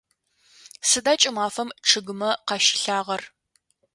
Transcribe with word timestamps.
Сыда 0.89 1.13
кӏымафэм 1.21 1.69
чъыгымэ 1.87 2.31
къащилъагъэр? 2.47 3.21